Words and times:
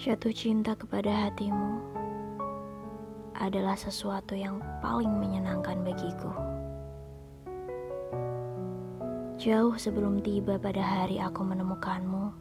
Jatuh 0.00 0.32
cinta 0.32 0.72
kepada 0.72 1.12
hatimu 1.12 1.76
adalah 3.36 3.76
sesuatu 3.76 4.32
yang 4.32 4.56
paling 4.80 5.12
menyenangkan 5.12 5.76
bagiku. 5.84 6.32
Jauh 9.36 9.76
sebelum 9.76 10.24
tiba 10.24 10.56
pada 10.56 10.80
hari 10.80 11.20
aku 11.20 11.44
menemukanmu, 11.44 12.32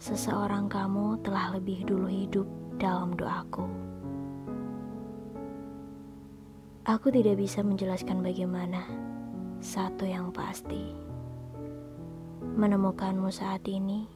seseorang 0.00 0.72
kamu 0.72 1.20
telah 1.20 1.52
lebih 1.52 1.84
dulu 1.84 2.08
hidup 2.08 2.48
dalam 2.80 3.12
doaku. 3.12 3.68
Aku 6.88 7.12
tidak 7.12 7.44
bisa 7.44 7.60
menjelaskan 7.60 8.24
bagaimana, 8.24 8.88
satu 9.60 10.08
yang 10.08 10.32
pasti. 10.32 10.96
Menemukanmu 12.56 13.28
saat 13.28 13.68
ini 13.68 14.08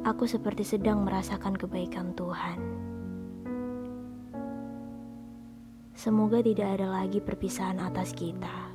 aku 0.00 0.24
seperti 0.24 0.64
sedang 0.64 1.04
merasakan 1.04 1.56
kebaikan 1.56 2.16
Tuhan. 2.16 2.58
Semoga 5.92 6.40
tidak 6.40 6.80
ada 6.80 6.88
lagi 6.88 7.20
perpisahan 7.20 7.76
atas 7.76 8.16
kita. 8.16 8.72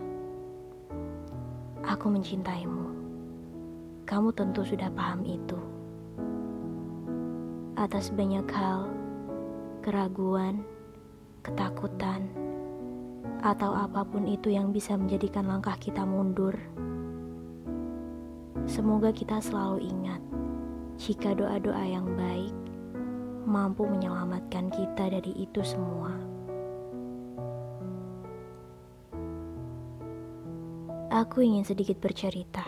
Aku 1.82 2.14
mencintaimu. 2.14 2.94
Kamu 4.06 4.30
tentu 4.38 4.62
sudah 4.62 4.94
paham 4.94 5.26
itu. 5.26 5.58
Atas 7.74 8.14
banyak 8.14 8.46
hal, 8.54 8.94
keraguan, 9.82 10.62
ketakutan, 11.42 12.30
atau 13.42 13.74
apa 13.74 14.06
pun 14.06 14.30
itu 14.30 14.54
yang 14.54 14.70
bisa 14.70 14.94
menjadikan 14.94 15.50
langkah 15.50 15.74
kita 15.82 16.06
mundur. 16.06 16.54
Semoga 18.70 19.10
kita 19.10 19.42
selalu 19.42 19.82
ingat 19.86 20.25
jika 21.06 21.38
doa-doa 21.38 21.86
yang 21.86 22.18
baik 22.18 22.50
mampu 23.46 23.86
menyelamatkan 23.86 24.74
kita 24.74 25.14
dari 25.14 25.38
itu 25.38 25.62
semua. 25.62 26.10
Aku 31.14 31.46
ingin 31.46 31.62
sedikit 31.62 32.02
bercerita. 32.02 32.66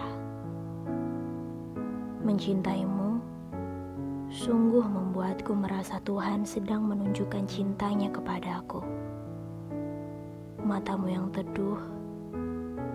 Mencintaimu 2.21 3.17
sungguh 4.29 4.85
membuatku 4.85 5.57
merasa 5.57 5.97
Tuhan 6.05 6.45
sedang 6.45 6.85
menunjukkan 6.85 7.41
cintanya 7.49 8.13
kepadaku. 8.13 8.85
Matamu 10.61 11.09
yang 11.09 11.33
teduh, 11.33 11.81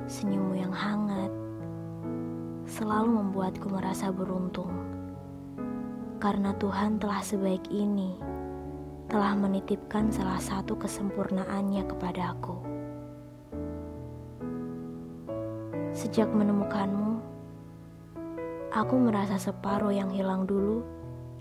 senyummu 0.06 0.54
yang 0.54 0.70
hangat, 0.70 1.34
selalu 2.70 3.10
membuatku 3.18 3.66
merasa 3.66 4.14
beruntung 4.14 5.01
karena 6.22 6.54
Tuhan 6.54 7.02
telah 7.02 7.18
sebaik 7.18 7.66
ini, 7.74 8.14
telah 9.10 9.34
menitipkan 9.34 10.06
salah 10.14 10.38
satu 10.38 10.78
kesempurnaannya 10.78 11.82
kepadaku. 11.82 12.62
Sejak 15.90 16.30
menemukanmu, 16.30 17.18
aku 18.70 18.94
merasa 19.02 19.34
separuh 19.34 19.90
yang 19.90 20.14
hilang 20.14 20.46
dulu 20.46 20.86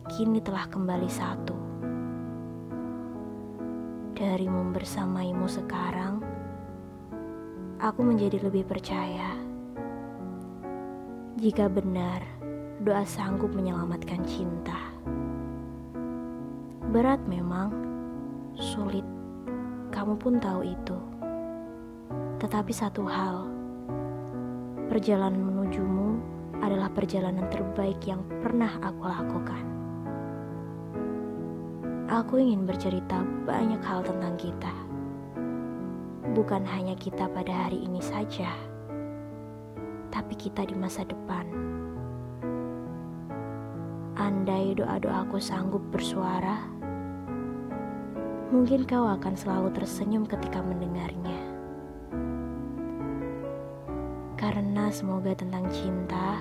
kini 0.10 0.42
telah 0.42 0.66
kembali 0.66 1.10
satu. 1.14 1.58
Dari 4.18 4.50
membersamaimu 4.50 5.46
sekarang, 5.46 6.26
aku 7.78 8.02
menjadi 8.02 8.50
lebih 8.50 8.66
percaya. 8.66 9.30
Jika 11.38 11.70
benar, 11.70 12.41
doa 12.82 13.06
sanggup 13.06 13.54
menyelamatkan 13.54 14.26
cinta. 14.26 14.74
Berat 16.90 17.22
memang, 17.30 17.70
sulit, 18.58 19.06
kamu 19.94 20.18
pun 20.18 20.42
tahu 20.42 20.66
itu. 20.66 20.98
Tetapi 22.42 22.74
satu 22.74 23.06
hal, 23.06 23.46
perjalanan 24.90 25.46
menujumu 25.46 26.18
adalah 26.58 26.90
perjalanan 26.90 27.46
terbaik 27.54 28.02
yang 28.02 28.26
pernah 28.42 28.74
aku 28.82 29.04
lakukan. 29.06 29.64
Aku 32.10 32.42
ingin 32.42 32.66
bercerita 32.66 33.22
banyak 33.46 33.80
hal 33.86 34.02
tentang 34.02 34.36
kita. 34.42 34.74
Bukan 36.34 36.66
hanya 36.66 36.98
kita 36.98 37.30
pada 37.30 37.70
hari 37.70 37.86
ini 37.86 38.02
saja, 38.02 38.50
tapi 40.10 40.34
kita 40.34 40.66
di 40.66 40.74
masa 40.74 41.06
depan. 41.06 41.46
Andai 44.22 44.78
doa-doaku 44.78 45.42
sanggup 45.42 45.82
bersuara, 45.90 46.62
mungkin 48.54 48.86
kau 48.86 49.10
akan 49.10 49.34
selalu 49.34 49.74
tersenyum 49.74 50.30
ketika 50.30 50.62
mendengarnya. 50.62 51.42
Karena 54.38 54.94
semoga 54.94 55.34
tentang 55.34 55.66
cinta, 55.74 56.38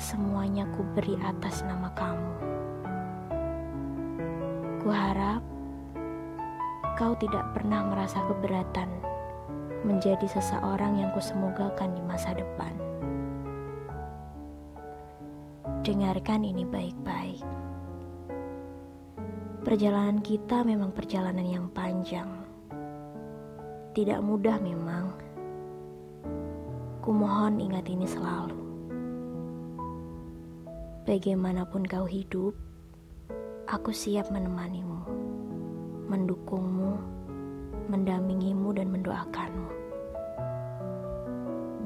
semuanya 0.00 0.64
ku 0.72 0.80
beri 0.96 1.20
atas 1.20 1.60
nama 1.60 1.92
kamu. 1.92 2.32
Ku 4.80 4.88
harap 4.88 5.44
kau 6.96 7.12
tidak 7.20 7.52
pernah 7.52 7.84
merasa 7.84 8.24
keberatan 8.32 8.88
menjadi 9.84 10.24
seseorang 10.24 11.04
yang 11.04 11.12
kusemogakan 11.12 11.92
di 11.92 12.00
masa 12.00 12.32
depan. 12.32 12.72
Dengarkan 15.86 16.42
ini 16.42 16.66
baik-baik. 16.66 17.46
Perjalanan 19.62 20.18
kita 20.18 20.66
memang 20.66 20.90
perjalanan 20.90 21.46
yang 21.46 21.70
panjang. 21.70 22.26
Tidak 23.94 24.18
mudah 24.18 24.58
memang. 24.58 25.14
Kumohon 27.06 27.62
ingat 27.62 27.86
ini 27.86 28.02
selalu. 28.02 28.58
Bagaimanapun 31.06 31.86
kau 31.86 32.02
hidup, 32.02 32.58
aku 33.70 33.94
siap 33.94 34.26
menemanimu, 34.34 35.06
mendukungmu, 36.10 36.98
mendampingimu 37.86 38.74
dan 38.74 38.90
mendoakanmu. 38.90 39.70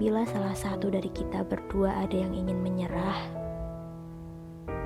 Bila 0.00 0.24
salah 0.24 0.56
satu 0.56 0.88
dari 0.88 1.12
kita 1.12 1.44
berdua 1.44 2.00
ada 2.00 2.16
yang 2.16 2.32
ingin 2.32 2.64
menyerah, 2.64 3.39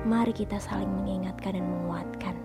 Mari 0.05 0.37
kita 0.37 0.61
saling 0.61 1.01
mengingatkan 1.01 1.57
dan 1.57 1.65
menguatkan. 1.65 2.37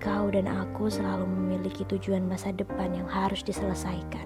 Kau 0.00 0.32
dan 0.32 0.48
aku 0.48 0.88
selalu 0.88 1.28
memiliki 1.28 1.84
tujuan 1.84 2.24
masa 2.24 2.56
depan 2.56 2.96
yang 2.96 3.04
harus 3.04 3.44
diselesaikan. 3.44 4.24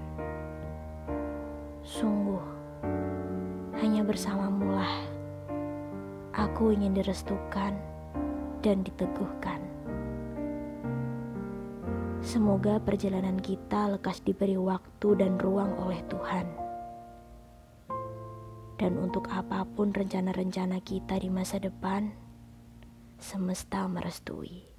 Sungguh, 1.82 2.46
hanya 3.82 4.06
bersamamu 4.06 4.70
lah 4.70 4.94
aku 6.30 6.78
ingin 6.78 6.94
direstukan 6.94 7.74
dan 8.62 8.86
diteguhkan. 8.86 9.58
Semoga 12.22 12.78
perjalanan 12.78 13.34
kita 13.42 13.98
lekas 13.98 14.22
diberi 14.22 14.54
waktu 14.54 15.08
dan 15.18 15.34
ruang 15.42 15.74
oleh 15.82 15.98
Tuhan 16.06 16.67
dan 18.78 18.94
untuk 18.94 19.26
apa 19.34 19.66
pun 19.66 19.90
rencana-rencana 19.90 20.78
kita 20.86 21.18
di 21.18 21.28
masa 21.28 21.58
depan, 21.58 22.14
semesta 23.18 23.84
merestui. 23.90 24.70